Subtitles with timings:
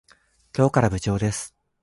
[0.57, 1.53] 今日から部長です。